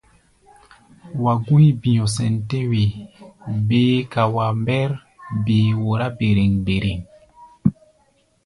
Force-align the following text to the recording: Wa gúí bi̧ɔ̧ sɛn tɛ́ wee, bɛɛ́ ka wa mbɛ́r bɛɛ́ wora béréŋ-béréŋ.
Wa 1.23 1.33
gúí 1.45 1.67
bi̧ɔ̧ 1.81 2.05
sɛn 2.15 2.33
tɛ́ 2.49 2.63
wee, 2.69 2.91
bɛɛ́ 3.67 4.05
ka 4.11 4.21
wa 4.35 4.45
mbɛ́r 4.59 4.89
bɛɛ́ 5.45 5.77
wora 5.85 6.07
béréŋ-béréŋ. 6.17 6.99